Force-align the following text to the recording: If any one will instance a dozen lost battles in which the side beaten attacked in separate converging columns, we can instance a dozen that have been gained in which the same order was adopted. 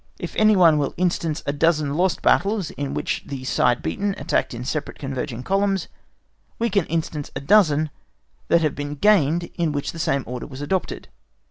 If 0.17 0.35
any 0.35 0.55
one 0.55 0.79
will 0.79 0.95
instance 0.97 1.43
a 1.45 1.53
dozen 1.53 1.93
lost 1.93 2.23
battles 2.23 2.71
in 2.71 2.95
which 2.95 3.21
the 3.27 3.43
side 3.43 3.83
beaten 3.83 4.15
attacked 4.17 4.51
in 4.55 4.65
separate 4.65 4.97
converging 4.97 5.43
columns, 5.43 5.89
we 6.57 6.71
can 6.71 6.87
instance 6.87 7.29
a 7.35 7.39
dozen 7.39 7.91
that 8.47 8.61
have 8.63 8.73
been 8.73 8.95
gained 8.95 9.51
in 9.59 9.71
which 9.71 9.91
the 9.91 9.99
same 9.99 10.23
order 10.25 10.47
was 10.47 10.59
adopted. 10.61 11.09